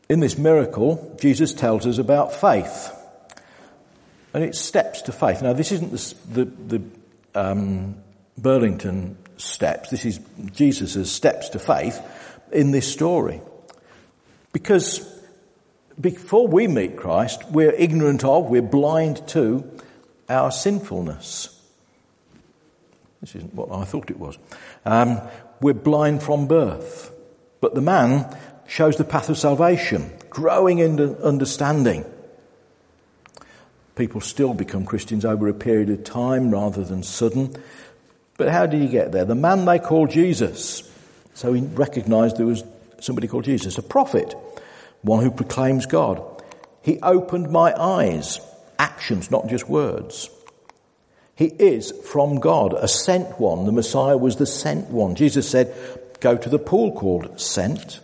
in 0.10 0.20
this 0.20 0.38
miracle, 0.38 1.17
Jesus 1.20 1.53
tells 1.53 1.88
us 1.88 1.98
about 1.98 2.34
faith. 2.34 2.91
And 4.34 4.43
it's 4.43 4.60
steps 4.60 5.01
to 5.03 5.12
faith. 5.12 5.41
Now, 5.41 5.53
this 5.53 5.72
isn't 5.72 5.91
the, 6.34 6.46
the, 6.46 6.77
the 6.77 6.81
um, 7.34 7.96
Burlington 8.38 9.17
steps. 9.38 9.89
This 9.89 10.05
is 10.05 10.20
Jesus' 10.53 11.12
steps 11.12 11.50
to 11.50 11.60
faith 11.60 12.00
in 12.51 12.72
this 12.72 12.91
story. 12.91 13.41
Because 14.51 15.08
before 16.00 16.48
we 16.48 16.67
meet 16.67 16.98
Christ, 16.98 17.50
we're 17.50 17.72
ignorant 17.72 18.24
of, 18.24 18.50
we're 18.50 18.62
blind 18.62 19.27
to 19.29 19.70
our 20.29 20.51
sinfulness. 20.51 21.58
This 23.22 23.36
isn't 23.36 23.53
what 23.53 23.72
I 23.72 23.86
thought 23.86 24.10
it 24.10 24.20
was. 24.20 24.38
Um, 24.86 25.22
we're 25.62 25.74
blind 25.74 26.24
from 26.24 26.48
birth. 26.48 27.12
But 27.60 27.75
the 27.75 27.81
man 27.81 28.36
shows 28.67 28.96
the 28.96 29.03
path 29.03 29.29
of 29.29 29.38
salvation, 29.38 30.12
growing 30.29 30.79
in 30.79 31.00
understanding 31.17 32.05
people 34.01 34.22
still 34.22 34.55
become 34.55 34.86
Christians 34.86 35.25
over 35.25 35.48
a 35.48 35.53
period 35.53 35.89
of 35.91 36.03
time 36.03 36.50
rather 36.50 36.84
than 36.84 37.03
sudden. 37.03 37.55
But 38.38 38.50
how 38.50 38.65
did 38.65 38.81
he 38.81 38.88
get 38.88 39.12
there? 39.12 39.25
The 39.25 39.36
man 39.36 39.65
they 39.65 39.77
call 39.77 40.08
Jesus. 40.08 40.89
So 41.34 41.53
he 41.53 41.62
recognized 41.62 42.38
there 42.38 42.46
was 42.46 42.63
somebody 43.01 43.27
called 43.27 43.46
Jesus, 43.46 43.77
a 43.77 43.84
prophet, 43.84 44.36
one 45.01 45.24
who 45.24 45.31
proclaims 45.31 45.86
God. 45.86 46.24
He 46.81 47.00
opened 47.01 47.50
my 47.51 47.74
eyes, 47.79 48.39
actions, 48.79 49.29
not 49.29 49.48
just 49.48 49.67
words. 49.67 50.29
He 51.36 51.46
is 51.46 51.91
from 51.91 52.39
God, 52.39 52.74
a 52.74 52.88
sent 52.88 53.39
one. 53.39 53.65
The 53.65 53.72
Messiah 53.72 54.17
was 54.17 54.36
the 54.36 54.46
sent 54.46 54.89
one. 54.89 55.15
Jesus 55.15 55.50
said, 55.50 55.74
go 56.20 56.38
to 56.38 56.50
the 56.50 56.60
pool 56.60 56.91
called 56.91 57.39
sent. 57.39 58.00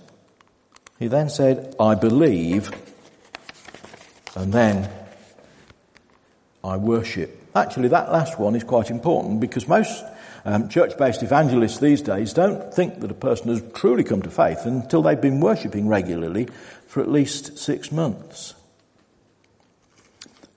He 0.99 1.07
then 1.07 1.29
said, 1.29 1.75
I 1.79 1.95
believe. 1.95 2.71
And 4.35 4.51
then 4.51 4.89
I 6.63 6.77
worship. 6.77 7.41
actually 7.55 7.87
that 7.89 8.11
last 8.11 8.39
one 8.39 8.55
is 8.55 8.63
quite 8.63 8.89
important 8.89 9.39
because 9.39 9.67
most 9.67 10.03
um, 10.47 10.69
church-based 10.69 11.23
evangelists 11.23 11.79
these 11.79 12.01
days 12.01 12.31
don't 12.31 12.73
think 12.73 13.01
that 13.01 13.11
a 13.11 13.13
person 13.13 13.49
has 13.49 13.61
truly 13.73 14.05
come 14.05 14.21
to 14.21 14.29
faith 14.29 14.65
until 14.65 15.01
they've 15.01 15.19
been 15.19 15.41
worshipping 15.41 15.89
regularly 15.89 16.47
for 16.87 17.01
at 17.01 17.11
least 17.11 17.57
six 17.57 17.91
months. 17.91 18.55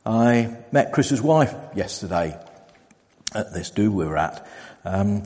I 0.07 0.57
met 0.71 0.93
Chris's 0.93 1.21
wife 1.21 1.53
yesterday 1.75 2.39
at 3.35 3.53
this 3.53 3.71
do 3.71 3.91
we 3.91 4.05
were 4.05 4.17
at. 4.17 4.47
Um, 4.85 5.25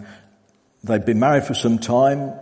they'd 0.82 1.04
been 1.04 1.20
married 1.20 1.44
for 1.44 1.52
some 1.52 1.78
time. 1.78 2.32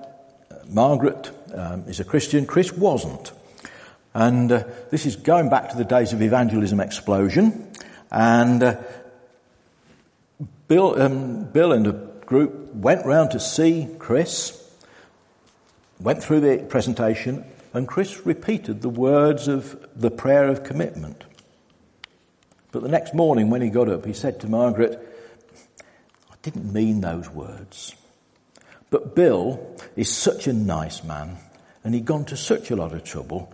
Margaret 0.69 1.29
um, 1.52 1.88
is 1.88 1.99
a 1.99 2.05
Christian. 2.05 2.47
Chris 2.47 2.73
wasn't. 2.73 3.33
And 4.14 4.52
uh, 4.52 4.64
this 4.93 5.07
is 5.07 5.17
going 5.17 5.50
back 5.50 5.71
to 5.71 5.76
the 5.76 5.85
days 5.85 6.12
of 6.12 6.23
evangelism 6.23 6.79
explosion. 6.79 7.69
And 8.12 8.62
uh, 8.62 8.76
Bill, 10.69 11.02
um, 11.02 11.45
Bill 11.47 11.73
and 11.73 12.12
group 12.32 12.74
went 12.74 13.04
round 13.04 13.30
to 13.30 13.38
see 13.38 13.86
Chris, 13.98 14.58
went 16.00 16.22
through 16.22 16.40
the 16.40 16.64
presentation, 16.66 17.44
and 17.74 17.86
Chris 17.86 18.24
repeated 18.24 18.80
the 18.80 18.88
words 18.88 19.48
of 19.48 19.86
the 19.94 20.10
prayer 20.10 20.48
of 20.48 20.64
commitment. 20.64 21.24
But 22.70 22.82
the 22.82 22.88
next 22.88 23.12
morning 23.12 23.50
when 23.50 23.60
he 23.60 23.68
got 23.68 23.90
up, 23.90 24.06
he 24.06 24.14
said 24.14 24.40
to 24.40 24.48
Margaret, 24.48 24.98
I 26.30 26.34
didn't 26.40 26.72
mean 26.72 27.02
those 27.02 27.28
words. 27.28 27.94
But 28.88 29.14
Bill 29.14 29.76
is 29.94 30.10
such 30.10 30.46
a 30.46 30.54
nice 30.54 31.04
man 31.04 31.36
and 31.84 31.92
he'd 31.92 32.06
gone 32.06 32.24
to 32.26 32.36
such 32.38 32.70
a 32.70 32.76
lot 32.76 32.94
of 32.94 33.04
trouble. 33.04 33.52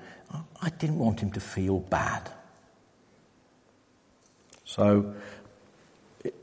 I 0.62 0.70
didn't 0.70 1.00
want 1.00 1.18
him 1.18 1.32
to 1.32 1.40
feel 1.40 1.80
bad. 1.80 2.30
So 4.64 5.14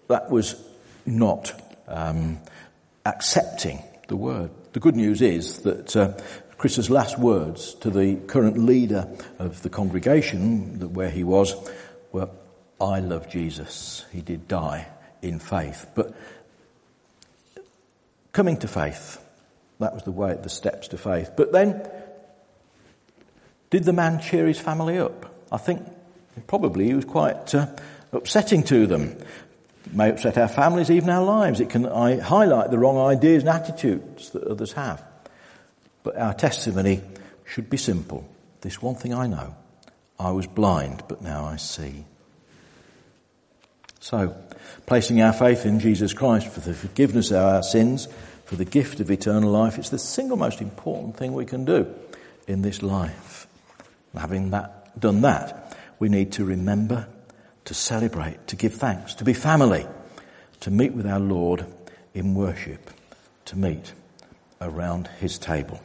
that 0.10 0.30
was 0.30 0.62
not 1.06 1.65
um, 1.88 2.40
accepting 3.06 3.82
the 4.08 4.16
word. 4.16 4.52
The 4.74 4.80
good 4.80 4.96
news 4.96 5.22
is 5.22 5.60
that 5.60 5.96
uh, 5.96 6.14
Chris's 6.58 6.90
last 6.90 7.20
words 7.20 7.74
to 7.76 7.90
the 7.90 8.16
current 8.28 8.58
leader 8.58 9.08
of 9.40 9.62
the 9.62 9.70
congregation 9.70 10.94
where 10.94 11.10
he 11.10 11.24
was 11.24 11.54
were, 12.12 12.30
I 12.80 13.00
love 13.00 13.30
Jesus. 13.30 14.06
He 14.12 14.22
did 14.22 14.48
die 14.48 14.88
in 15.22 15.40
faith. 15.40 15.86
But 15.96 16.16
coming 18.32 18.58
to 18.58 18.68
faith, 18.68 19.22
that 19.80 19.94
was 19.94 20.04
the 20.04 20.12
way, 20.12 20.38
the 20.42 20.50
steps 20.50 20.88
to 20.90 20.98
faith. 20.98 21.32
But 21.36 21.52
then, 21.52 21.88
did 23.70 23.84
the 23.84 23.94
man 23.94 24.22
cheer 24.22 24.48
his 24.48 24.60
family 24.60 24.98
up? 24.98 25.26
I 25.52 25.58
think 25.58 25.82
probably 26.48 26.86
he 26.86 26.94
was 26.94 27.06
quite 27.06 27.54
uh, 27.54 27.68
upsetting 28.12 28.64
to 28.64 28.88
them. 28.88 29.18
May 29.96 30.10
upset 30.10 30.38
our 30.38 30.50
families, 30.50 30.92
even 30.92 31.10
our 31.10 31.24
lives. 31.24 31.62
It 31.62 31.70
can 31.70 31.86
highlight 31.86 32.70
the 32.70 32.78
wrong 32.78 32.98
ideas 32.98 33.44
and 33.44 33.50
attitudes 33.50 34.32
that 34.32 34.44
others 34.44 34.74
have. 34.74 35.02
But 36.04 36.18
our 36.18 36.34
testimony 36.34 37.02
should 37.46 37.70
be 37.70 37.78
simple. 37.78 38.28
This 38.60 38.82
one 38.82 38.96
thing 38.96 39.14
I 39.14 39.28
know. 39.28 39.56
I 40.20 40.32
was 40.32 40.48
blind, 40.48 41.04
but 41.08 41.22
now 41.22 41.46
I 41.46 41.56
see. 41.56 42.06
So, 44.00 44.36
placing 44.86 45.22
our 45.22 45.34
faith 45.34 45.66
in 45.66 45.80
Jesus 45.80 46.14
Christ 46.14 46.50
for 46.50 46.60
the 46.60 46.74
forgiveness 46.74 47.32
of 47.32 47.38
our 47.38 47.64
sins, 47.64 48.08
for 48.46 48.56
the 48.56 48.66
gift 48.66 49.00
of 49.00 49.10
eternal 49.10 49.50
life, 49.50 49.78
it's 49.78 49.90
the 49.90 49.98
single 49.98 50.38
most 50.38 50.62
important 50.62 51.18
thing 51.18 51.34
we 51.34 51.46
can 51.46 51.66
do 51.66 51.88
in 52.48 52.62
this 52.62 52.84
life. 52.84 53.48
having 54.16 54.52
that, 54.52 55.00
done 55.00 55.22
that, 55.22 55.76
we 56.00 56.10
need 56.10 56.34
to 56.34 56.46
remember, 56.46 57.08
to 57.66 57.74
celebrate, 57.74 58.48
to 58.48 58.56
give 58.56 58.74
thanks, 58.74 59.14
to 59.16 59.24
be 59.24 59.34
family, 59.34 59.86
to 60.62 60.72
meet 60.72 60.94
with 60.94 61.06
our 61.06 61.20
Lord 61.20 61.66
in 62.14 62.34
worship, 62.34 62.90
to 63.46 63.58
meet 63.58 63.94
around 64.62 65.08
his 65.20 65.38
table. 65.38 65.82